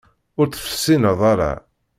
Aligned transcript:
Ur 0.39 0.45
tt-tessineḍ 0.47 1.19
ara. 1.31 1.51